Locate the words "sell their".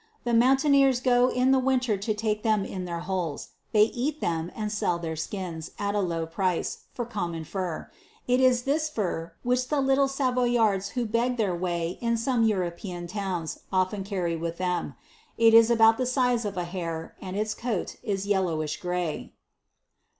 4.71-5.15